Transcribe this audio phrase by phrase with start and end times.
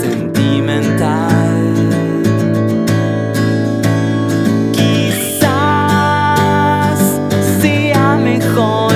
[0.00, 1.62] sentimental.
[4.72, 6.18] Quizás
[7.60, 8.94] sea mejor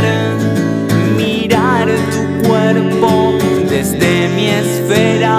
[1.16, 3.10] mirar tu cuerpo
[3.68, 5.34] desde mi esfera.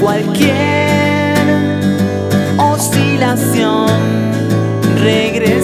[0.00, 1.36] Cualquier
[2.58, 3.90] oscilación
[5.02, 5.55] regresa.